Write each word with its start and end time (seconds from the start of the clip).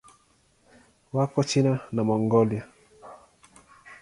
Wako 1.15 1.41
China 1.49 1.73
na 1.93 2.01
Mongolia. 2.07 2.63